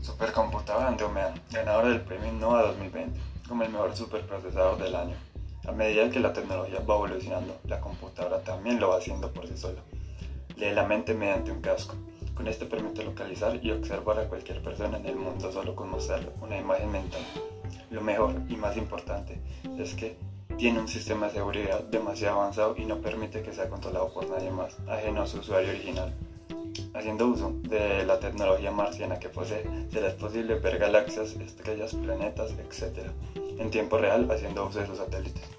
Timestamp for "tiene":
20.56-20.78